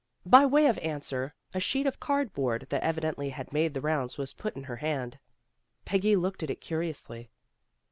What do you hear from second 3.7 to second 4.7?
the rounds was put in